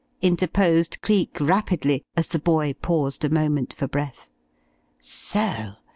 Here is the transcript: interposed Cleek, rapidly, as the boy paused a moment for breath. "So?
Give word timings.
interposed 0.23 0.99
Cleek, 1.03 1.37
rapidly, 1.39 2.01
as 2.17 2.25
the 2.27 2.39
boy 2.39 2.73
paused 2.81 3.23
a 3.23 3.29
moment 3.29 3.71
for 3.71 3.87
breath. 3.87 4.31
"So? 4.99 5.73